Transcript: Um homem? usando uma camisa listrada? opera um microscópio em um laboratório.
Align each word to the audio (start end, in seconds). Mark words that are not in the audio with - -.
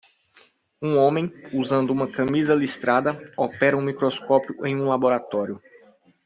Um 0.81 0.97
homem? 0.97 1.31
usando 1.53 1.91
uma 1.91 2.07
camisa 2.07 2.55
listrada? 2.55 3.21
opera 3.37 3.77
um 3.77 3.81
microscópio 3.83 4.65
em 4.65 4.75
um 4.75 4.87
laboratório. 4.87 5.61